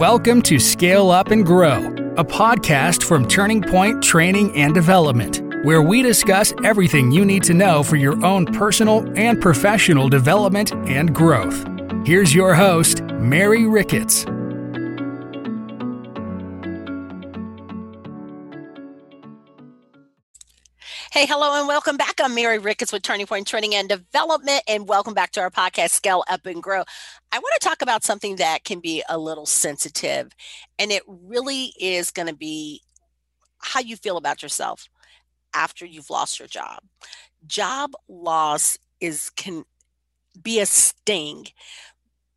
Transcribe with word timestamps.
Welcome 0.00 0.40
to 0.44 0.58
Scale 0.58 1.10
Up 1.10 1.30
and 1.30 1.44
Grow, 1.44 1.88
a 2.16 2.24
podcast 2.24 3.02
from 3.02 3.28
Turning 3.28 3.60
Point 3.60 4.02
Training 4.02 4.56
and 4.56 4.72
Development, 4.72 5.42
where 5.62 5.82
we 5.82 6.00
discuss 6.00 6.54
everything 6.64 7.12
you 7.12 7.22
need 7.26 7.42
to 7.42 7.52
know 7.52 7.82
for 7.82 7.96
your 7.96 8.24
own 8.24 8.46
personal 8.46 9.06
and 9.14 9.38
professional 9.42 10.08
development 10.08 10.72
and 10.88 11.14
growth. 11.14 11.66
Here's 12.06 12.34
your 12.34 12.54
host, 12.54 13.02
Mary 13.02 13.66
Ricketts. 13.66 14.24
Hey, 21.12 21.26
hello, 21.26 21.58
and 21.58 21.66
welcome 21.66 21.96
back. 21.96 22.20
I'm 22.22 22.36
Mary 22.36 22.60
Ricketts 22.60 22.92
with 22.92 23.02
Turning 23.02 23.26
Point 23.26 23.44
Training 23.44 23.74
and 23.74 23.88
Development, 23.88 24.62
and 24.68 24.88
welcome 24.88 25.12
back 25.12 25.32
to 25.32 25.40
our 25.40 25.50
podcast, 25.50 25.90
Scale 25.90 26.22
Up 26.30 26.46
and 26.46 26.62
Grow. 26.62 26.84
I 27.32 27.38
want 27.40 27.52
to 27.60 27.68
talk 27.68 27.82
about 27.82 28.04
something 28.04 28.36
that 28.36 28.62
can 28.62 28.78
be 28.78 29.02
a 29.08 29.18
little 29.18 29.44
sensitive, 29.44 30.30
and 30.78 30.92
it 30.92 31.02
really 31.08 31.72
is 31.80 32.12
going 32.12 32.28
to 32.28 32.34
be 32.34 32.82
how 33.58 33.80
you 33.80 33.96
feel 33.96 34.18
about 34.18 34.40
yourself 34.40 34.86
after 35.52 35.84
you've 35.84 36.10
lost 36.10 36.38
your 36.38 36.46
job. 36.46 36.78
Job 37.44 37.90
loss 38.08 38.78
is 39.00 39.30
can 39.30 39.64
be 40.40 40.60
a 40.60 40.66
sting, 40.66 41.46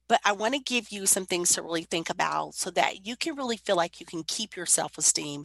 but 0.09 0.20
I 0.26 0.31
want 0.31 0.55
to 0.55 0.59
give 0.59 0.90
you 0.92 1.05
some 1.05 1.28
things 1.28 1.50
to 1.53 1.62
really 1.62 1.84
think 1.84 2.09
about 2.09 2.55
so 2.55 2.72
that 2.72 3.05
you 3.05 3.17
can 3.17 3.36
really 3.36 3.58
feel 3.58 3.76
like 3.76 4.00
you 4.00 4.08
can 4.08 4.23
keep 4.23 4.55
your 4.55 4.66
self 4.66 4.98
esteem 4.98 5.44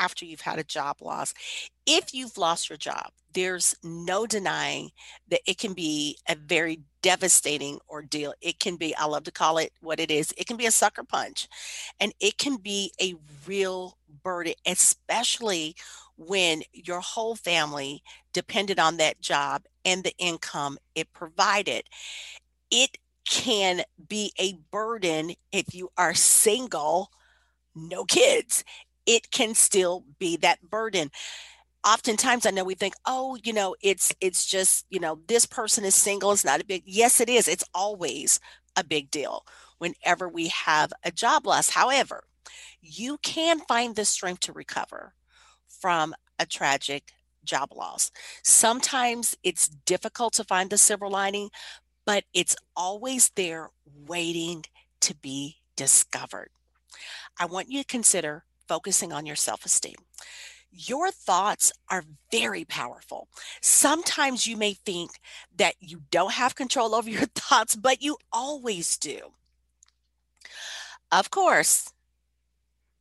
after 0.00 0.24
you've 0.24 0.40
had 0.40 0.58
a 0.58 0.64
job 0.64 0.96
loss. 1.02 1.34
If 1.86 2.14
you've 2.14 2.38
lost 2.38 2.70
your 2.70 2.78
job, 2.78 3.10
there's 3.34 3.76
no 3.84 4.26
denying 4.26 4.90
that 5.28 5.40
it 5.46 5.58
can 5.58 5.74
be 5.74 6.16
a 6.28 6.34
very 6.34 6.80
devastating 7.02 7.78
ordeal. 7.88 8.32
It 8.40 8.58
can 8.58 8.76
be, 8.76 8.94
I 8.96 9.04
love 9.04 9.24
to 9.24 9.30
call 9.30 9.58
it 9.58 9.72
what 9.80 10.00
it 10.00 10.10
is, 10.10 10.32
it 10.36 10.46
can 10.46 10.56
be 10.56 10.66
a 10.66 10.70
sucker 10.70 11.04
punch 11.04 11.48
and 12.00 12.12
it 12.18 12.38
can 12.38 12.56
be 12.56 12.92
a 13.00 13.14
real 13.46 13.98
burden, 14.22 14.54
especially 14.66 15.76
when 16.16 16.62
your 16.72 17.00
whole 17.00 17.36
family 17.36 18.02
depended 18.32 18.78
on 18.78 18.96
that 18.96 19.20
job 19.20 19.62
and 19.84 20.02
the 20.02 20.16
income 20.18 20.78
it 20.94 21.12
provided. 21.12 21.84
It 22.70 22.96
can 23.26 23.82
be 24.08 24.32
a 24.38 24.54
burden 24.72 25.34
if 25.52 25.74
you 25.74 25.90
are 25.96 26.14
single, 26.14 27.10
no 27.74 28.04
kids 28.04 28.64
it 29.06 29.30
can 29.30 29.54
still 29.54 30.04
be 30.18 30.36
that 30.38 30.62
burden. 30.68 31.10
Oftentimes 31.86 32.44
i 32.46 32.50
know 32.50 32.64
we 32.64 32.74
think 32.74 32.94
oh 33.06 33.38
you 33.42 33.52
know 33.54 33.74
it's 33.82 34.12
it's 34.20 34.44
just 34.46 34.84
you 34.90 35.00
know 35.00 35.20
this 35.28 35.46
person 35.46 35.84
is 35.84 35.94
single 35.94 36.32
it's 36.32 36.44
not 36.44 36.60
a 36.60 36.64
big 36.66 36.82
yes 36.86 37.20
it 37.20 37.28
is. 37.30 37.48
It's 37.48 37.64
always 37.74 38.40
a 38.76 38.84
big 38.84 39.10
deal 39.10 39.44
whenever 39.78 40.28
we 40.28 40.48
have 40.48 40.92
a 41.04 41.10
job 41.10 41.46
loss. 41.46 41.70
However 41.70 42.24
you 42.82 43.18
can 43.18 43.60
find 43.60 43.96
the 43.96 44.04
strength 44.04 44.40
to 44.40 44.52
recover 44.52 45.14
from 45.68 46.14
a 46.38 46.46
tragic 46.46 47.12
job 47.44 47.70
loss. 47.74 48.10
Sometimes 48.44 49.36
it's 49.42 49.68
difficult 49.68 50.34
to 50.34 50.44
find 50.44 50.70
the 50.70 50.78
silver 50.78 51.08
lining 51.08 51.50
but 52.06 52.24
it's 52.34 52.56
always 52.76 53.30
there 53.36 53.70
waiting 54.06 54.64
to 55.00 55.14
be 55.16 55.58
discovered. 55.76 56.50
I 57.38 57.46
want 57.46 57.70
you 57.70 57.80
to 57.80 57.86
consider 57.86 58.44
focusing 58.70 59.12
on 59.12 59.26
your 59.26 59.34
self 59.34 59.64
esteem. 59.64 59.96
Your 60.70 61.10
thoughts 61.10 61.72
are 61.88 62.04
very 62.30 62.64
powerful. 62.64 63.26
Sometimes 63.60 64.46
you 64.46 64.56
may 64.56 64.74
think 64.74 65.10
that 65.56 65.74
you 65.80 66.02
don't 66.12 66.34
have 66.34 66.54
control 66.54 66.94
over 66.94 67.10
your 67.10 67.26
thoughts, 67.34 67.74
but 67.74 68.00
you 68.00 68.16
always 68.32 68.96
do. 68.96 69.32
Of 71.10 71.30
course, 71.30 71.92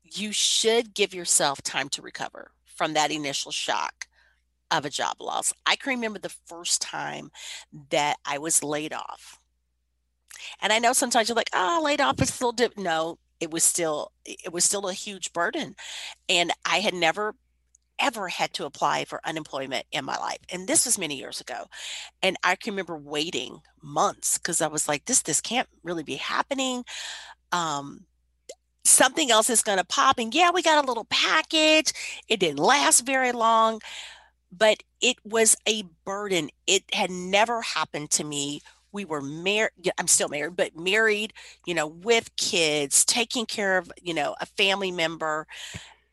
you 0.03 0.31
should 0.31 0.95
give 0.95 1.13
yourself 1.13 1.61
time 1.61 1.89
to 1.89 2.01
recover 2.01 2.49
from 2.65 2.93
that 2.93 3.11
initial 3.11 3.51
shock 3.51 4.07
of 4.71 4.85
a 4.85 4.89
job 4.89 5.17
loss. 5.19 5.53
I 5.67 5.75
can 5.75 5.91
remember 5.91 6.17
the 6.17 6.35
first 6.47 6.81
time 6.81 7.29
that 7.91 8.15
I 8.25 8.39
was 8.39 8.63
laid 8.63 8.91
off. 8.91 9.39
And 10.61 10.73
I 10.73 10.79
know 10.79 10.93
sometimes 10.93 11.29
you're 11.29 11.35
like, 11.35 11.51
oh, 11.53 11.81
laid 11.83 12.01
off 12.01 12.19
is 12.23 12.33
still 12.33 12.53
dip. 12.53 12.75
No, 12.75 13.19
it 13.39 13.51
was 13.51 13.63
still 13.63 14.11
it 14.25 14.51
was 14.51 14.65
still 14.65 14.87
a 14.87 14.93
huge 14.93 15.33
burden 15.33 15.75
and 16.27 16.51
i 16.65 16.79
had 16.79 16.93
never 16.93 17.35
ever 17.99 18.29
had 18.29 18.53
to 18.53 18.65
apply 18.65 19.03
for 19.05 19.19
unemployment 19.25 19.85
in 19.91 20.05
my 20.05 20.17
life 20.17 20.39
and 20.51 20.67
this 20.67 20.85
was 20.85 20.97
many 20.97 21.17
years 21.17 21.41
ago 21.41 21.65
and 22.21 22.37
i 22.43 22.55
can 22.55 22.73
remember 22.73 22.97
waiting 22.97 23.59
months 23.81 24.37
because 24.37 24.61
i 24.61 24.67
was 24.67 24.87
like 24.87 25.05
this 25.05 25.21
this 25.23 25.41
can't 25.41 25.67
really 25.83 26.03
be 26.03 26.15
happening 26.15 26.83
um 27.51 28.05
something 28.85 29.29
else 29.29 29.49
is 29.49 29.61
going 29.61 29.77
to 29.77 29.83
pop 29.83 30.17
and 30.17 30.33
yeah 30.33 30.49
we 30.51 30.61
got 30.61 30.83
a 30.83 30.87
little 30.87 31.05
package 31.09 31.91
it 32.27 32.39
didn't 32.39 32.59
last 32.59 33.01
very 33.01 33.31
long 33.31 33.79
but 34.51 34.81
it 35.01 35.17
was 35.23 35.55
a 35.67 35.83
burden 36.05 36.49
it 36.65 36.83
had 36.93 37.11
never 37.11 37.61
happened 37.61 38.09
to 38.09 38.23
me 38.23 38.61
we 38.91 39.05
were 39.05 39.21
married 39.21 39.71
i'm 39.97 40.07
still 40.07 40.29
married 40.29 40.55
but 40.55 40.75
married 40.75 41.33
you 41.65 41.73
know 41.73 41.87
with 41.87 42.35
kids 42.37 43.05
taking 43.05 43.45
care 43.45 43.77
of 43.77 43.91
you 44.01 44.13
know 44.13 44.35
a 44.41 44.45
family 44.45 44.91
member 44.91 45.45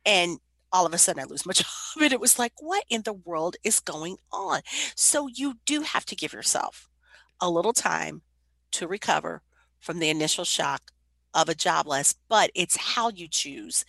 and 0.05 0.39
all 0.73 0.87
of 0.87 0.95
a 0.95 0.99
sudden 0.99 1.23
i 1.23 1.27
lose 1.27 1.47
my 1.47 1.53
job 1.55 1.67
and 2.01 2.13
it 2.13 2.21
was 2.21 2.39
like 2.39 2.53
what 2.61 2.85
in 2.91 3.03
the 3.03 3.13
world 3.13 3.57
is 3.65 3.81
going 3.81 4.17
on? 4.33 4.61
So 4.95 5.29
you 5.29 5.55
do 5.65 5.81
have 5.83 6.05
to 6.07 6.17
give 6.17 6.33
yourself 6.33 6.89
a 7.41 7.51
little 7.51 7.73
time 7.73 8.23
to 8.73 8.89
recover 8.89 9.43
from 9.81 9.99
the 9.99 10.11
initial 10.11 10.45
shock 10.45 10.91
of 11.35 11.49
a 11.49 11.55
job 11.55 11.87
loss 11.87 12.15
but 12.29 12.51
it's 12.55 12.77
how 12.77 13.11
you 13.11 13.29
choose 13.29 13.85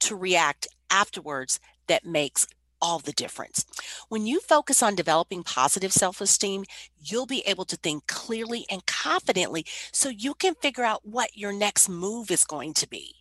to 0.00 0.16
react 0.16 0.68
afterwards 0.90 1.60
that 1.88 2.04
makes 2.04 2.46
all 2.80 2.98
the 2.98 3.12
difference. 3.12 3.64
When 4.08 4.26
you 4.26 4.40
focus 4.40 4.82
on 4.82 4.94
developing 4.94 5.42
positive 5.42 5.92
self 5.92 6.20
esteem, 6.20 6.64
you'll 6.98 7.26
be 7.26 7.42
able 7.46 7.64
to 7.66 7.76
think 7.76 8.06
clearly 8.06 8.66
and 8.70 8.86
confidently 8.86 9.64
so 9.92 10.08
you 10.08 10.34
can 10.34 10.54
figure 10.54 10.84
out 10.84 11.06
what 11.06 11.36
your 11.36 11.52
next 11.52 11.88
move 11.88 12.30
is 12.30 12.44
going 12.44 12.74
to 12.74 12.88
be. 12.88 13.14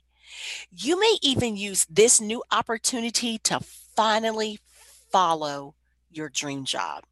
You 0.71 0.99
may 0.99 1.17
even 1.21 1.55
use 1.55 1.85
this 1.89 2.19
new 2.19 2.43
opportunity 2.51 3.37
to 3.39 3.59
finally 3.95 4.59
follow 5.11 5.75
your 6.11 6.29
dream 6.29 6.65
job. 6.65 7.03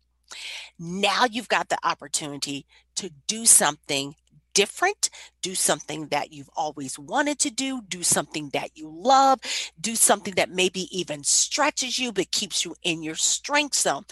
Now 0.80 1.26
you've 1.30 1.50
got 1.50 1.70
the 1.70 1.78
opportunity 1.84 2.66
to 2.96 3.12
do 3.28 3.46
something 3.46 4.16
different, 4.54 5.10
do 5.42 5.56
something 5.56 6.08
that 6.08 6.32
you've 6.32 6.50
always 6.56 6.98
wanted 7.00 7.40
to 7.40 7.50
do, 7.50 7.82
do 7.88 8.04
something 8.04 8.50
that 8.54 8.72
you 8.76 8.92
love, 8.94 9.40
do 9.80 9.96
something 9.96 10.36
that 10.36 10.50
maybe 10.50 10.88
even 10.98 11.24
stretches 11.24 12.00
you 12.00 12.12
but 12.12 12.32
keeps 12.32 12.66
you 12.66 12.76
in 12.84 13.04
your 13.04 13.16
strength 13.16 13.76
zone. 13.76 14.04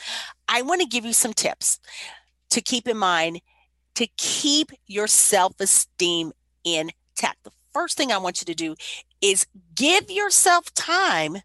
I 0.47 0.61
want 0.61 0.81
to 0.81 0.87
give 0.87 1.05
you 1.05 1.13
some 1.13 1.33
tips 1.33 1.79
to 2.51 2.61
keep 2.61 2.87
in 2.87 2.97
mind 2.97 3.41
to 3.95 4.07
keep 4.17 4.71
your 4.87 5.07
self 5.07 5.59
esteem 5.59 6.31
intact. 6.63 7.43
The 7.43 7.51
first 7.73 7.97
thing 7.97 8.11
I 8.11 8.17
want 8.17 8.41
you 8.41 8.45
to 8.45 8.55
do 8.55 8.75
is 9.21 9.45
give 9.75 10.09
yourself 10.09 10.73
time 10.73 11.39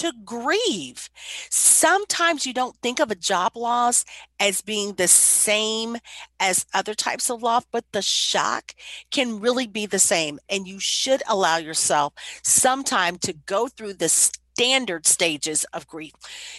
to 0.00 0.12
grieve. 0.24 1.10
Sometimes 1.50 2.46
you 2.46 2.54
don't 2.54 2.74
think 2.76 3.00
of 3.00 3.10
a 3.10 3.14
job 3.14 3.54
loss 3.54 4.06
as 4.38 4.62
being 4.62 4.94
the 4.94 5.06
same 5.06 5.98
as 6.40 6.64
other 6.72 6.94
types 6.94 7.28
of 7.28 7.42
loss, 7.42 7.66
but 7.70 7.84
the 7.92 8.00
shock 8.00 8.74
can 9.10 9.40
really 9.40 9.66
be 9.66 9.84
the 9.84 9.98
same. 9.98 10.38
And 10.48 10.66
you 10.66 10.80
should 10.80 11.22
allow 11.28 11.58
yourself 11.58 12.14
some 12.42 12.82
time 12.82 13.18
to 13.18 13.34
go 13.34 13.68
through 13.68 13.94
the 13.94 14.08
standard 14.08 15.06
stages 15.06 15.64
of 15.74 15.86
grief. 15.86 16.12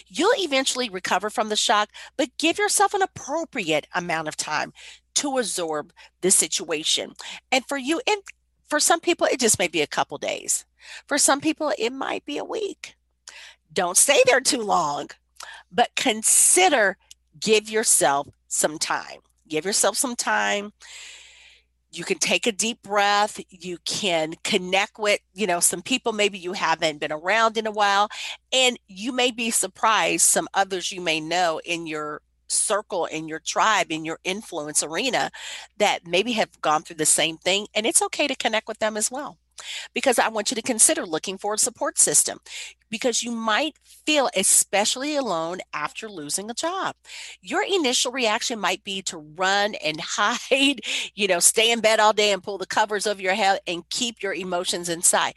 You'll 0.06 0.38
eventually 0.38 0.88
recover 0.88 1.28
from 1.28 1.48
the 1.48 1.56
shock, 1.56 1.88
but 2.16 2.38
give 2.38 2.58
yourself 2.58 2.94
an 2.94 3.02
appropriate 3.02 3.88
amount 3.92 4.28
of 4.28 4.36
time 4.36 4.72
to 5.14 5.38
absorb 5.38 5.92
the 6.20 6.30
situation. 6.30 7.14
And 7.50 7.66
for 7.66 7.76
you, 7.76 8.00
and 8.06 8.22
for 8.68 8.78
some 8.78 9.00
people, 9.00 9.26
it 9.26 9.40
just 9.40 9.58
may 9.58 9.68
be 9.68 9.82
a 9.82 9.88
couple 9.88 10.16
days. 10.16 10.64
For 11.08 11.18
some 11.18 11.40
people, 11.40 11.72
it 11.76 11.90
might 11.90 12.24
be 12.24 12.38
a 12.38 12.44
week. 12.44 12.94
Don't 13.72 13.96
stay 13.96 14.22
there 14.26 14.40
too 14.40 14.60
long, 14.60 15.08
but 15.70 15.90
consider 15.96 16.96
give 17.40 17.70
yourself 17.70 18.28
some 18.48 18.78
time. 18.78 19.20
Give 19.48 19.64
yourself 19.64 19.96
some 19.96 20.16
time. 20.16 20.72
You 21.90 22.04
can 22.04 22.18
take 22.18 22.46
a 22.46 22.52
deep 22.52 22.82
breath. 22.82 23.40
You 23.50 23.78
can 23.84 24.34
connect 24.44 24.98
with, 24.98 25.20
you 25.34 25.46
know, 25.46 25.60
some 25.60 25.82
people 25.82 26.12
maybe 26.12 26.38
you 26.38 26.54
haven't 26.54 27.00
been 27.00 27.12
around 27.12 27.58
in 27.58 27.66
a 27.66 27.70
while. 27.70 28.08
And 28.52 28.78
you 28.88 29.12
may 29.12 29.30
be 29.30 29.50
surprised 29.50 30.22
some 30.22 30.48
others 30.54 30.90
you 30.90 31.00
may 31.00 31.20
know 31.20 31.60
in 31.64 31.86
your 31.86 32.22
circle 32.52 33.06
in 33.06 33.28
your 33.28 33.40
tribe 33.40 33.90
in 33.90 34.04
your 34.04 34.18
influence 34.24 34.82
arena 34.82 35.30
that 35.78 36.06
maybe 36.06 36.32
have 36.32 36.60
gone 36.60 36.82
through 36.82 36.96
the 36.96 37.06
same 37.06 37.38
thing 37.38 37.66
and 37.74 37.86
it's 37.86 38.02
okay 38.02 38.26
to 38.26 38.36
connect 38.36 38.68
with 38.68 38.78
them 38.78 38.96
as 38.96 39.10
well 39.10 39.38
because 39.94 40.18
I 40.18 40.28
want 40.28 40.50
you 40.50 40.54
to 40.54 40.62
consider 40.62 41.06
looking 41.06 41.38
for 41.38 41.54
a 41.54 41.58
support 41.58 41.98
system 41.98 42.38
because 42.90 43.22
you 43.22 43.32
might 43.32 43.76
feel 44.06 44.28
especially 44.36 45.16
alone 45.16 45.58
after 45.72 46.08
losing 46.08 46.50
a 46.50 46.54
job. 46.54 46.94
Your 47.40 47.64
initial 47.64 48.12
reaction 48.12 48.60
might 48.60 48.84
be 48.84 49.02
to 49.02 49.18
run 49.18 49.74
and 49.76 50.00
hide, 50.02 50.80
you 51.14 51.26
know, 51.26 51.40
stay 51.40 51.72
in 51.72 51.80
bed 51.80 51.98
all 51.98 52.12
day 52.12 52.32
and 52.32 52.42
pull 52.42 52.58
the 52.58 52.66
covers 52.66 53.06
over 53.06 53.20
your 53.20 53.34
head 53.34 53.60
and 53.66 53.88
keep 53.88 54.22
your 54.22 54.34
emotions 54.34 54.88
inside. 54.88 55.34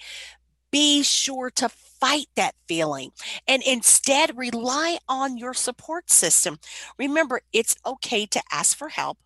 Be 0.71 1.03
sure 1.03 1.49
to 1.51 1.69
fight 1.69 2.27
that 2.35 2.55
feeling 2.67 3.11
and 3.47 3.63
instead 3.65 4.37
rely 4.37 4.97
on 5.07 5.37
your 5.37 5.53
support 5.53 6.09
system. 6.11 6.59
Remember, 6.99 7.41
it's 7.53 7.75
okay 7.85 8.25
to 8.27 8.41
ask 8.51 8.77
for 8.77 8.89
help. 8.89 9.17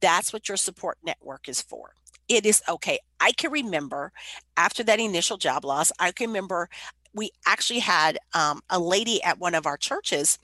That's 0.00 0.32
what 0.32 0.48
your 0.48 0.56
support 0.56 0.98
network 1.04 1.48
is 1.48 1.62
for 1.62 1.92
it 2.32 2.46
is 2.46 2.62
okay. 2.68 2.98
I 3.20 3.32
can 3.32 3.50
remember 3.50 4.12
after 4.56 4.82
that 4.84 4.98
initial 5.00 5.36
job 5.36 5.64
loss, 5.64 5.92
I 5.98 6.12
can 6.12 6.28
remember 6.28 6.68
we 7.14 7.30
actually 7.46 7.80
had 7.80 8.18
um, 8.34 8.62
a 8.70 8.78
lady 8.78 9.22
at 9.22 9.38
one 9.38 9.54
of 9.54 9.66
our 9.66 9.76
churches 9.76 10.38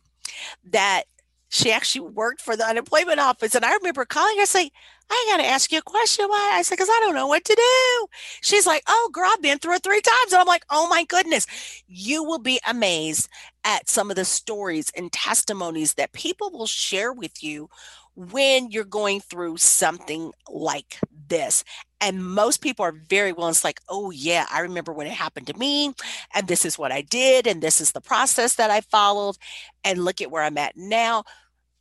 that 0.70 1.04
she 1.48 1.72
actually 1.72 2.10
worked 2.10 2.42
for 2.42 2.56
the 2.56 2.66
unemployment 2.66 3.20
office. 3.20 3.54
And 3.54 3.64
I 3.64 3.74
remember 3.74 4.04
calling 4.04 4.38
her 4.38 4.44
saying, 4.44 4.70
I 5.10 5.26
got 5.30 5.38
to 5.38 5.48
ask 5.48 5.72
you 5.72 5.78
a 5.78 5.82
question. 5.82 6.26
Why? 6.28 6.52
I 6.54 6.60
said, 6.60 6.74
because 6.74 6.90
I 6.90 7.00
don't 7.00 7.14
know 7.14 7.26
what 7.26 7.44
to 7.46 7.54
do. 7.54 8.06
She's 8.42 8.66
like, 8.66 8.82
oh, 8.86 9.10
girl, 9.14 9.30
I've 9.32 9.40
been 9.40 9.58
through 9.58 9.76
it 9.76 9.82
three 9.82 10.02
times. 10.02 10.32
And 10.32 10.40
I'm 10.40 10.46
like, 10.46 10.66
oh 10.68 10.86
my 10.90 11.04
goodness. 11.04 11.46
You 11.86 12.22
will 12.22 12.38
be 12.38 12.60
amazed 12.68 13.30
at 13.64 13.88
some 13.88 14.10
of 14.10 14.16
the 14.16 14.26
stories 14.26 14.92
and 14.94 15.10
testimonies 15.10 15.94
that 15.94 16.12
people 16.12 16.50
will 16.50 16.66
share 16.66 17.14
with 17.14 17.42
you 17.42 17.70
when 18.18 18.68
you're 18.72 18.84
going 18.84 19.20
through 19.20 19.56
something 19.56 20.32
like 20.50 20.98
this. 21.28 21.62
And 22.00 22.24
most 22.24 22.60
people 22.60 22.84
are 22.84 22.94
very 23.08 23.32
well. 23.32 23.48
It's 23.48 23.62
like, 23.62 23.80
oh, 23.88 24.10
yeah, 24.10 24.44
I 24.52 24.60
remember 24.60 24.92
when 24.92 25.06
it 25.06 25.12
happened 25.12 25.46
to 25.46 25.56
me, 25.56 25.92
and 26.34 26.48
this 26.48 26.64
is 26.64 26.76
what 26.76 26.90
I 26.90 27.02
did, 27.02 27.46
and 27.46 27.62
this 27.62 27.80
is 27.80 27.92
the 27.92 28.00
process 28.00 28.56
that 28.56 28.72
I 28.72 28.80
followed, 28.80 29.36
and 29.84 30.04
look 30.04 30.20
at 30.20 30.32
where 30.32 30.42
I'm 30.42 30.58
at 30.58 30.76
now. 30.76 31.22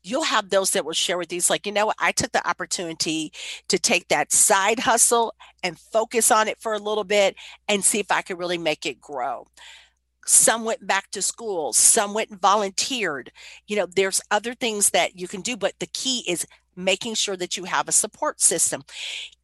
You'll 0.03 0.23
have 0.23 0.51
those 0.51 0.71
that 0.71 0.85
will 0.85 0.93
share 0.93 1.17
with 1.17 1.33
you. 1.33 1.41
Like, 1.49 1.65
you 1.65 1.71
know 1.71 1.87
what? 1.87 1.97
I 1.99 2.11
took 2.11 2.31
the 2.31 2.47
opportunity 2.47 3.33
to 3.67 3.79
take 3.79 4.07
that 4.09 4.31
side 4.31 4.79
hustle 4.79 5.33
and 5.63 5.79
focus 5.79 6.29
on 6.29 6.47
it 6.47 6.59
for 6.59 6.73
a 6.73 6.79
little 6.79 7.03
bit 7.03 7.35
and 7.67 7.83
see 7.83 7.99
if 7.99 8.11
I 8.11 8.21
could 8.21 8.37
really 8.37 8.59
make 8.59 8.85
it 8.85 9.01
grow 9.01 9.47
some 10.27 10.65
went 10.65 10.85
back 10.85 11.09
to 11.11 11.21
school 11.21 11.73
some 11.73 12.13
went 12.13 12.41
volunteered. 12.41 13.31
You 13.67 13.77
know 13.77 13.85
there's 13.87 14.21
other 14.31 14.53
things 14.53 14.89
that 14.91 15.17
you 15.17 15.27
can 15.27 15.41
do 15.41 15.57
but 15.57 15.73
the 15.79 15.87
key 15.87 16.23
is 16.27 16.45
making 16.75 17.15
sure 17.15 17.37
that 17.37 17.57
you 17.57 17.63
have 17.65 17.87
a 17.87 17.91
support 17.93 18.41
system. 18.41 18.83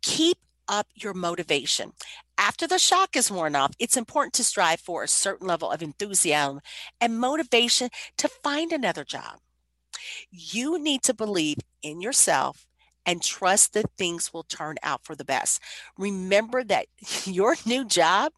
Keep 0.02 0.38
up 0.68 0.88
your 0.96 1.14
motivation. 1.14 1.92
After 2.38 2.68
the 2.68 2.80
shock 2.80 3.16
is 3.16 3.32
worn 3.32 3.56
off 3.56 3.74
it's 3.80 3.98
important 3.98 4.34
to 4.36 4.44
strive 4.44 4.80
for 4.80 5.04
a 5.04 5.08
certain 5.08 5.48
level 5.48 5.72
of 5.72 5.82
enthusiasm 5.82 6.60
and 7.00 7.20
motivation 7.20 7.90
to 8.18 8.28
find 8.28 8.72
another 8.72 9.04
job. 9.04 9.40
You 10.32 10.80
need 10.80 11.04
to 11.04 11.14
believe 11.14 11.58
in 11.82 12.02
yourself 12.02 12.66
and 13.06 13.22
trust 13.22 13.74
that 13.74 13.86
things 13.98 14.34
will 14.34 14.44
turn 14.44 14.76
out 14.84 15.04
for 15.04 15.16
the 15.16 15.26
best. 15.26 15.62
Remember 15.98 16.64
that 16.64 16.88
your 17.26 17.56
new 17.66 17.86
job 17.86 18.32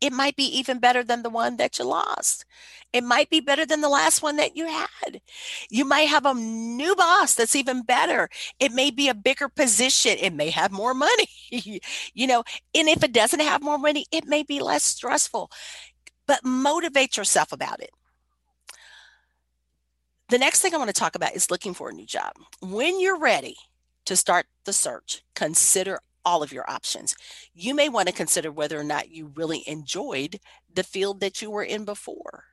it 0.00 0.12
might 0.12 0.36
be 0.36 0.44
even 0.58 0.78
better 0.78 1.04
than 1.04 1.22
the 1.22 1.30
one 1.30 1.56
that 1.58 1.78
you 1.78 1.84
lost. 1.84 2.44
It 2.92 3.04
might 3.04 3.30
be 3.30 3.40
better 3.40 3.64
than 3.64 3.82
the 3.82 3.88
last 3.88 4.22
one 4.22 4.36
that 4.36 4.56
you 4.56 4.66
had. 4.66 5.20
You 5.68 5.84
might 5.84 6.08
have 6.08 6.26
a 6.26 6.34
new 6.34 6.96
boss 6.96 7.34
that's 7.34 7.54
even 7.54 7.82
better. 7.82 8.28
It 8.58 8.72
may 8.72 8.90
be 8.90 9.08
a 9.08 9.14
bigger 9.14 9.48
position. 9.48 10.16
It 10.18 10.32
may 10.32 10.50
have 10.50 10.72
more 10.72 10.94
money, 10.94 11.28
you 12.14 12.26
know, 12.26 12.42
and 12.74 12.88
if 12.88 13.04
it 13.04 13.12
doesn't 13.12 13.40
have 13.40 13.62
more 13.62 13.78
money, 13.78 14.06
it 14.10 14.26
may 14.26 14.42
be 14.42 14.60
less 14.60 14.84
stressful. 14.84 15.50
But 16.26 16.44
motivate 16.44 17.16
yourself 17.16 17.52
about 17.52 17.80
it. 17.80 17.90
The 20.30 20.38
next 20.38 20.60
thing 20.60 20.74
I 20.74 20.78
want 20.78 20.88
to 20.88 20.94
talk 20.94 21.16
about 21.16 21.34
is 21.34 21.50
looking 21.50 21.74
for 21.74 21.90
a 21.90 21.92
new 21.92 22.06
job. 22.06 22.32
When 22.60 23.00
you're 23.00 23.18
ready 23.18 23.56
to 24.04 24.16
start 24.16 24.46
the 24.64 24.72
search, 24.72 25.22
consider 25.34 25.98
all 26.24 26.42
of 26.42 26.52
your 26.52 26.68
options. 26.70 27.14
You 27.54 27.74
may 27.74 27.88
want 27.88 28.08
to 28.08 28.14
consider 28.14 28.50
whether 28.50 28.78
or 28.78 28.84
not 28.84 29.10
you 29.10 29.32
really 29.34 29.62
enjoyed 29.66 30.40
the 30.72 30.84
field 30.84 31.20
that 31.20 31.40
you 31.40 31.50
were 31.50 31.64
in 31.64 31.84
before. 31.84 32.44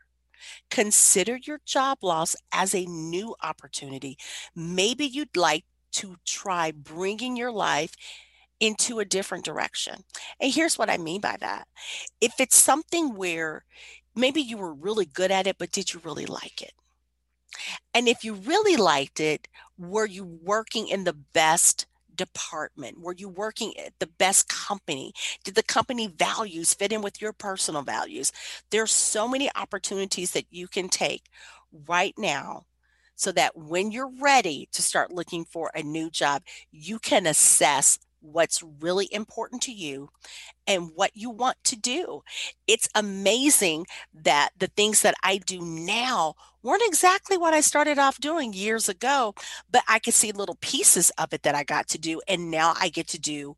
Consider 0.70 1.38
your 1.38 1.60
job 1.66 2.00
loss 2.04 2.36
as 2.52 2.74
a 2.74 2.86
new 2.86 3.36
opportunity. 3.42 4.18
Maybe 4.56 5.06
you'd 5.06 5.36
like 5.36 5.66
to 5.94 6.18
try 6.26 6.72
bringing 6.72 7.36
your 7.36 7.52
life 7.52 7.96
into 8.60 9.00
a 9.00 9.06
different 9.06 9.46
direction. 9.46 10.04
And 10.40 10.54
here's 10.54 10.78
what 10.78 10.90
I 10.90 10.98
mean 10.98 11.22
by 11.22 11.38
that. 11.40 11.68
If 12.22 12.40
it's 12.40 12.58
something 12.58 13.16
where 13.16 13.66
maybe 14.16 14.42
you 14.42 14.58
were 14.58 14.74
really 14.74 15.06
good 15.06 15.32
at 15.32 15.48
it, 15.48 15.58
but 15.58 15.72
did 15.72 15.94
you 15.94 16.02
really 16.04 16.26
like 16.26 16.62
it? 16.62 16.74
And 17.94 18.08
if 18.08 18.24
you 18.24 18.34
really 18.34 18.76
liked 18.76 19.20
it, 19.20 19.48
were 19.78 20.06
you 20.06 20.24
working 20.26 20.88
in 20.88 21.04
the 21.04 21.14
best 21.14 21.86
department? 22.18 23.00
Were 23.00 23.16
you 23.18 23.30
working 23.30 23.74
at 23.78 23.94
the 24.00 24.08
best 24.08 24.50
company? 24.50 25.14
Did 25.44 25.56
the 25.56 25.64
company 25.64 26.08
values 26.08 26.74
fit 26.74 26.92
in 26.92 27.02
with 27.02 27.22
your 27.22 27.34
personal 27.34 27.84
values? 27.84 28.32
There's 28.72 28.92
so 28.92 29.28
many 29.28 29.50
opportunities 29.56 30.32
that 30.32 30.46
you 30.52 30.68
can 30.68 30.90
take 30.90 31.24
right 31.88 32.14
now 32.18 32.66
so 33.16 33.32
that 33.32 33.58
when 33.58 33.92
you're 33.92 34.12
ready 34.22 34.70
to 34.72 34.82
start 34.82 35.12
looking 35.12 35.46
for 35.46 35.72
a 35.74 35.82
new 35.82 36.10
job, 36.10 36.44
you 36.72 37.00
can 37.00 37.26
assess 37.26 38.00
what's 38.32 38.64
really 38.82 39.08
important 39.12 39.62
to 39.64 39.72
you 39.72 40.10
and 40.66 40.92
what 40.96 41.12
you 41.16 41.30
want 41.30 41.58
to 41.66 41.76
do. 41.76 42.22
It's 42.68 42.90
amazing 42.94 43.86
that 44.14 44.50
the 44.58 44.68
things 44.68 45.02
that 45.02 45.16
I 45.24 45.38
do 45.38 45.62
now 45.62 46.36
weren't 46.64 46.84
exactly 46.86 47.38
what 47.38 47.54
I 47.54 47.62
started 47.62 47.98
off 47.98 48.20
doing 48.20 48.54
years 48.54 48.90
ago, 48.90 49.34
but 49.72 49.84
I 49.88 50.00
could 50.00 50.14
see 50.14 50.32
little 50.32 50.58
pieces 50.62 51.12
of 51.18 51.34
it 51.34 51.44
that 51.44 51.56
I 51.56 51.64
got 51.64 51.88
to 51.90 51.98
do. 51.98 52.22
And 52.28 52.52
now 52.52 52.74
I 52.80 52.90
get 52.90 53.08
to 53.10 53.20
do 53.20 53.56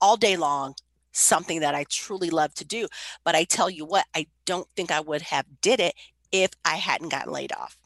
all 0.00 0.16
day 0.16 0.36
long 0.36 0.74
something 1.12 1.60
that 1.60 1.74
I 1.74 1.84
truly 1.88 2.30
love 2.30 2.54
to 2.54 2.64
do. 2.64 2.86
But 3.24 3.34
I 3.34 3.44
tell 3.44 3.70
you 3.70 3.84
what, 3.84 4.06
I 4.14 4.26
don't 4.44 4.68
think 4.76 4.90
I 4.90 5.00
would 5.00 5.22
have 5.22 5.46
did 5.60 5.80
it 5.80 5.94
if 6.32 6.50
I 6.64 6.76
hadn't 6.76 7.10
gotten 7.10 7.32
laid 7.32 7.52
off. 7.52 7.76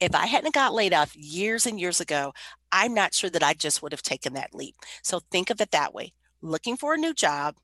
If 0.00 0.14
I 0.14 0.26
hadn't 0.26 0.54
got 0.54 0.74
laid 0.74 0.92
off 0.92 1.16
years 1.16 1.66
and 1.66 1.80
years 1.80 2.00
ago, 2.00 2.32
I'm 2.72 2.94
not 2.94 3.14
sure 3.14 3.30
that 3.30 3.42
I 3.42 3.54
just 3.54 3.82
would 3.82 3.92
have 3.92 4.02
taken 4.02 4.32
that 4.34 4.54
leap. 4.54 4.74
So 5.02 5.20
think 5.30 5.50
of 5.50 5.60
it 5.60 5.70
that 5.70 5.94
way 5.94 6.14
looking 6.42 6.76
for 6.76 6.94
a 6.94 6.98
new 6.98 7.14
job, 7.14 7.54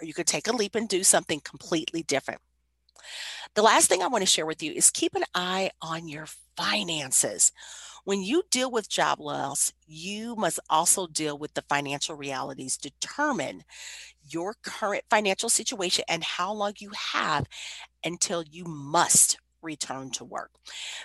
or 0.00 0.06
you 0.06 0.14
could 0.14 0.26
take 0.26 0.46
a 0.46 0.52
leap 0.54 0.74
and 0.74 0.88
do 0.88 1.02
something 1.02 1.40
completely 1.40 2.02
different. 2.02 2.40
The 3.54 3.62
last 3.62 3.88
thing 3.88 4.02
I 4.02 4.08
want 4.08 4.22
to 4.22 4.30
share 4.30 4.46
with 4.46 4.62
you 4.62 4.72
is 4.72 4.90
keep 4.90 5.14
an 5.14 5.24
eye 5.34 5.70
on 5.82 6.08
your 6.08 6.26
finances. 6.56 7.52
When 8.04 8.22
you 8.22 8.44
deal 8.50 8.70
with 8.70 8.88
job 8.88 9.18
loss, 9.18 9.72
you 9.86 10.36
must 10.36 10.60
also 10.70 11.08
deal 11.08 11.36
with 11.36 11.54
the 11.54 11.64
financial 11.68 12.14
realities. 12.14 12.76
Determine 12.76 13.64
your 14.28 14.54
current 14.62 15.04
financial 15.10 15.48
situation 15.48 16.04
and 16.08 16.22
how 16.22 16.52
long 16.52 16.74
you 16.78 16.90
have 17.12 17.46
until 18.04 18.44
you 18.44 18.64
must 18.64 19.38
return 19.66 20.10
to 20.12 20.24
work. 20.24 20.52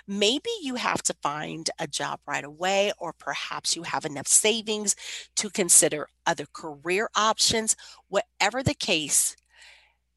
Maybe 0.08 0.50
you 0.62 0.76
have 0.76 1.02
to 1.02 1.14
find 1.22 1.68
a 1.78 1.86
job 1.86 2.20
right 2.26 2.44
away, 2.44 2.92
or 2.98 3.12
perhaps 3.12 3.76
you 3.76 3.82
have 3.82 4.06
enough 4.06 4.26
savings 4.28 4.96
to 5.36 5.50
consider 5.50 6.08
other 6.26 6.46
career 6.52 7.10
options. 7.14 7.76
Whatever 8.08 8.62
the 8.62 8.74
case, 8.74 9.36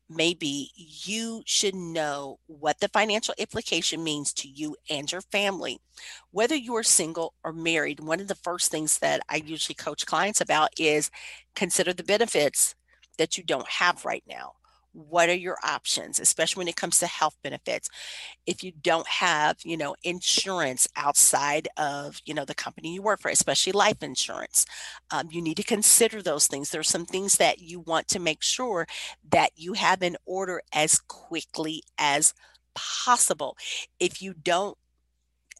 maybe 0.09 0.69
you 0.75 1.41
should 1.45 1.75
know 1.75 2.39
what 2.47 2.79
the 2.79 2.87
financial 2.89 3.33
implication 3.37 4.03
means 4.03 4.33
to 4.33 4.47
you 4.47 4.75
and 4.89 5.11
your 5.11 5.21
family. 5.21 5.79
Whether 6.31 6.55
you 6.55 6.75
are 6.75 6.83
single 6.83 7.33
or 7.43 7.51
married, 7.53 7.99
one 7.99 8.19
of 8.19 8.27
the 8.27 8.35
first 8.35 8.71
things 8.71 8.99
that 8.99 9.21
I 9.29 9.37
usually 9.37 9.75
coach 9.75 10.05
clients 10.05 10.41
about 10.41 10.69
is 10.79 11.09
consider 11.55 11.93
the 11.93 12.03
benefits 12.03 12.75
that 13.17 13.37
you 13.37 13.43
don't 13.43 13.67
have 13.67 14.05
right 14.05 14.23
now 14.27 14.53
what 14.95 15.29
are 15.29 15.35
your 15.35 15.57
options 15.63 16.19
especially 16.19 16.61
when 16.61 16.67
it 16.69 16.75
comes 16.75 16.99
to 16.99 17.07
health 17.07 17.37
benefits? 17.43 17.89
If 18.45 18.63
you 18.63 18.71
don't 18.71 19.07
have 19.07 19.57
you 19.63 19.77
know 19.77 19.95
insurance 20.03 20.87
outside 20.95 21.67
of 21.77 22.21
you 22.25 22.33
know 22.33 22.45
the 22.45 22.55
company 22.55 22.93
you 22.93 23.01
work 23.01 23.21
for 23.21 23.29
especially 23.29 23.73
life 23.73 24.01
insurance 24.03 24.65
um, 25.11 25.29
you 25.31 25.41
need 25.41 25.57
to 25.57 25.63
consider 25.63 26.21
those 26.21 26.47
things. 26.47 26.69
There's 26.69 26.89
some 26.89 27.05
things 27.05 27.37
that 27.37 27.61
you 27.61 27.79
want 27.79 28.07
to 28.09 28.19
make 28.19 28.43
sure 28.43 28.87
that 29.31 29.51
you 29.55 29.73
have 29.73 30.01
in 30.03 30.17
order 30.25 30.61
as 30.73 30.99
quickly 30.99 31.83
as 31.97 32.33
possible. 32.75 33.57
If 33.99 34.21
you 34.21 34.33
don't 34.33 34.77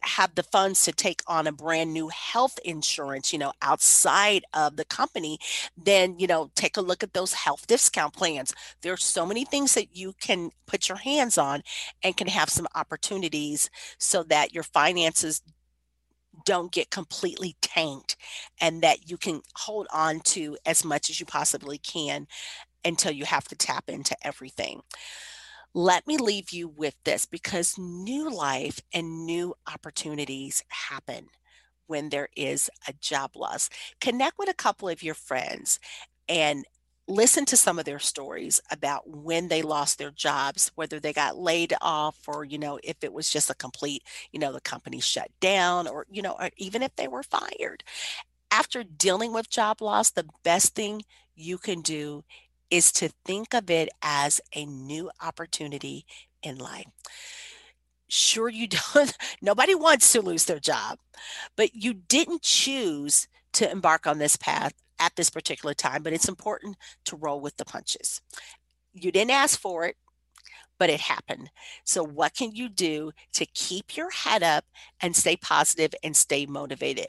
have 0.02 0.34
the 0.34 0.42
funds 0.42 0.84
to 0.84 0.92
take 0.92 1.22
on 1.26 1.46
a 1.46 1.52
brand 1.52 1.92
new 1.92 2.08
health 2.08 2.58
insurance, 2.64 3.32
you 3.32 3.38
know, 3.38 3.52
outside 3.62 4.44
of 4.54 4.76
the 4.76 4.84
company, 4.84 5.38
then, 5.76 6.18
you 6.18 6.26
know, 6.26 6.50
take 6.54 6.76
a 6.76 6.80
look 6.82 7.02
at 7.02 7.12
those 7.12 7.32
health 7.32 7.66
discount 7.66 8.14
plans. 8.14 8.54
There's 8.82 9.04
so 9.04 9.26
many 9.26 9.44
things 9.44 9.74
that 9.74 9.96
you 9.96 10.14
can 10.20 10.50
put 10.66 10.88
your 10.88 10.98
hands 10.98 11.38
on 11.38 11.62
and 12.02 12.16
can 12.16 12.28
have 12.28 12.50
some 12.50 12.68
opportunities 12.74 13.70
so 13.98 14.22
that 14.24 14.54
your 14.54 14.62
finances 14.62 15.42
don't 16.44 16.72
get 16.72 16.90
completely 16.90 17.56
tanked 17.60 18.16
and 18.60 18.82
that 18.82 19.10
you 19.10 19.16
can 19.16 19.40
hold 19.54 19.86
on 19.92 20.20
to 20.20 20.56
as 20.66 20.84
much 20.84 21.10
as 21.10 21.18
you 21.18 21.26
possibly 21.26 21.78
can 21.78 22.26
until 22.84 23.12
you 23.12 23.24
have 23.24 23.48
to 23.48 23.56
tap 23.56 23.84
into 23.88 24.16
everything. 24.22 24.82
Let 25.76 26.06
me 26.06 26.16
leave 26.16 26.52
you 26.52 26.68
with 26.68 26.94
this 27.04 27.26
because 27.26 27.76
new 27.78 28.30
life 28.30 28.80
and 28.94 29.26
new 29.26 29.54
opportunities 29.70 30.64
happen 30.68 31.28
when 31.86 32.08
there 32.08 32.30
is 32.34 32.70
a 32.88 32.94
job 32.94 33.32
loss. 33.36 33.68
Connect 34.00 34.38
with 34.38 34.48
a 34.48 34.54
couple 34.54 34.88
of 34.88 35.02
your 35.02 35.14
friends 35.14 35.80
and 36.28 36.64
listen 37.08 37.44
to 37.46 37.56
some 37.58 37.78
of 37.78 37.84
their 37.86 37.98
stories 37.98 38.62
about 38.70 39.08
when 39.08 39.48
they 39.48 39.62
lost 39.62 39.98
their 39.98 40.12
jobs 40.12 40.72
whether 40.76 41.00
they 41.00 41.12
got 41.12 41.38
laid 41.38 41.74
off 41.82 42.18
or 42.28 42.44
you 42.44 42.58
know 42.58 42.78
if 42.84 42.96
it 43.02 43.12
was 43.12 43.30
just 43.30 43.50
a 43.50 43.54
complete 43.56 44.02
you 44.32 44.40
know 44.40 44.52
the 44.52 44.60
company 44.60 45.00
shut 45.00 45.30
down 45.40 45.88
or 45.88 46.06
you 46.10 46.22
know 46.22 46.36
or 46.38 46.50
even 46.58 46.82
if 46.82 46.94
they 46.96 47.08
were 47.08 47.22
fired 47.22 47.84
after 48.50 48.84
dealing 48.84 49.32
with 49.32 49.50
job 49.50 49.80
loss 49.82 50.10
the 50.10 50.26
best 50.44 50.74
thing 50.74 51.02
you 51.34 51.58
can 51.58 51.80
do 51.80 52.24
is 52.70 52.92
to 52.92 53.10
think 53.24 53.54
of 53.54 53.70
it 53.70 53.88
as 54.02 54.40
a 54.54 54.64
new 54.64 55.10
opportunity 55.22 56.04
in 56.42 56.58
life 56.58 56.86
sure 58.08 58.48
you 58.48 58.68
don't 58.94 59.16
nobody 59.42 59.74
wants 59.74 60.12
to 60.12 60.20
lose 60.20 60.44
their 60.44 60.60
job 60.60 60.98
but 61.56 61.74
you 61.74 61.92
didn't 61.94 62.42
choose 62.42 63.28
to 63.52 63.70
embark 63.70 64.06
on 64.06 64.18
this 64.18 64.36
path 64.36 64.72
at 64.98 65.16
this 65.16 65.30
particular 65.30 65.74
time, 65.74 66.02
but 66.02 66.12
it's 66.12 66.28
important 66.28 66.76
to 67.04 67.16
roll 67.16 67.40
with 67.40 67.56
the 67.56 67.64
punches. 67.64 68.20
You 68.94 69.12
didn't 69.12 69.30
ask 69.30 69.58
for 69.58 69.84
it, 69.84 69.96
but 70.78 70.90
it 70.90 71.00
happened. 71.00 71.50
So, 71.84 72.02
what 72.04 72.34
can 72.34 72.54
you 72.54 72.68
do 72.68 73.12
to 73.32 73.46
keep 73.46 73.96
your 73.96 74.10
head 74.10 74.42
up 74.42 74.64
and 75.00 75.16
stay 75.16 75.36
positive 75.36 75.94
and 76.02 76.14
stay 76.16 76.44
motivated? 76.46 77.06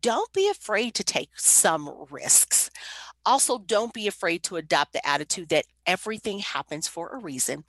Don't 0.00 0.32
be 0.32 0.48
afraid 0.48 0.94
to 0.94 1.04
take 1.04 1.30
some 1.36 2.06
risks. 2.10 2.70
Also, 3.26 3.58
don't 3.58 3.92
be 3.92 4.06
afraid 4.06 4.42
to 4.44 4.56
adopt 4.56 4.94
the 4.94 5.06
attitude 5.06 5.50
that 5.50 5.66
everything 5.86 6.38
happens 6.38 6.88
for 6.88 7.10
a 7.10 7.18
reason. 7.18 7.64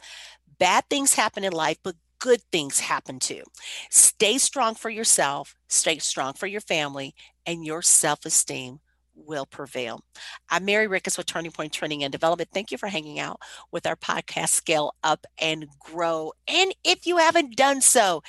Bad 0.60 0.86
things 0.90 1.16
happen 1.16 1.44
in 1.44 1.54
life, 1.54 1.78
but 1.84 1.96
good 2.20 2.42
things 2.52 2.80
happen 2.80 3.20
too. 3.20 3.44
Stay 3.92 4.38
strong 4.38 4.76
for 4.76 4.90
yourself, 4.90 5.56
stay 5.68 6.00
strong 6.00 6.34
for 6.34 6.48
your 6.48 6.62
family, 6.62 7.16
and 7.46 7.66
your 7.66 7.82
self 7.82 8.26
esteem 8.26 8.80
will 9.16 9.48
prevail. 9.48 10.02
I'm 10.50 10.66
Mary 10.66 10.88
Ricketts 10.88 11.18
with 11.18 11.26
Turning 11.26 11.52
Point 11.52 11.74
Training 11.74 12.04
and 12.04 12.12
Development. 12.12 12.50
Thank 12.54 12.72
you 12.72 12.78
for 12.78 12.88
hanging 12.88 13.20
out 13.20 13.40
with 13.72 13.88
our 13.88 13.96
podcast, 13.96 14.50
Scale 14.50 14.94
Up 15.04 15.26
and 15.42 15.68
Grow. 15.80 16.34
And 16.48 16.74
if 16.84 17.08
you 17.08 17.18
haven't 17.18 17.56
done 17.58 17.82
so, 17.82 18.22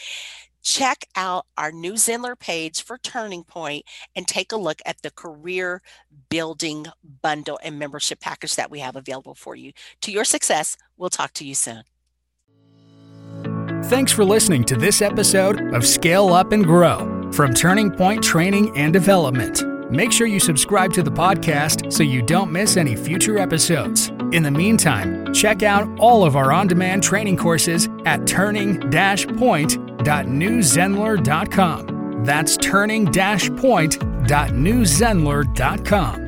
check 0.68 1.06
out 1.16 1.46
our 1.56 1.72
new 1.72 1.94
Zenler 1.94 2.38
page 2.38 2.84
for 2.84 2.98
Turning 2.98 3.42
Point 3.42 3.86
and 4.14 4.28
take 4.28 4.52
a 4.52 4.56
look 4.56 4.82
at 4.84 5.00
the 5.00 5.10
career 5.10 5.80
building 6.28 6.86
bundle 7.22 7.58
and 7.62 7.78
membership 7.78 8.20
package 8.20 8.54
that 8.56 8.70
we 8.70 8.80
have 8.80 8.94
available 8.94 9.34
for 9.34 9.56
you. 9.56 9.72
To 10.02 10.12
your 10.12 10.24
success, 10.24 10.76
we'll 10.98 11.08
talk 11.08 11.32
to 11.34 11.46
you 11.46 11.54
soon. 11.54 11.84
Thanks 13.84 14.12
for 14.12 14.26
listening 14.26 14.64
to 14.64 14.76
this 14.76 15.00
episode 15.00 15.72
of 15.74 15.86
Scale 15.86 16.34
Up 16.34 16.52
and 16.52 16.64
Grow 16.64 17.30
from 17.32 17.54
Turning 17.54 17.90
Point 17.90 18.22
Training 18.22 18.76
and 18.76 18.92
Development. 18.92 19.90
Make 19.90 20.12
sure 20.12 20.26
you 20.26 20.38
subscribe 20.38 20.92
to 20.92 21.02
the 21.02 21.10
podcast 21.10 21.90
so 21.90 22.02
you 22.02 22.20
don't 22.20 22.52
miss 22.52 22.76
any 22.76 22.94
future 22.94 23.38
episodes. 23.38 24.08
In 24.32 24.42
the 24.42 24.50
meantime, 24.50 25.32
check 25.32 25.62
out 25.62 25.88
all 25.98 26.24
of 26.24 26.36
our 26.36 26.52
on 26.52 26.66
demand 26.66 27.02
training 27.02 27.38
courses 27.38 27.88
at 28.04 28.26
turning 28.26 28.80
point.newzenler.com. 29.98 32.24
That's 32.24 32.56
turning 32.56 33.04
point.newzenler.com. 33.56 36.27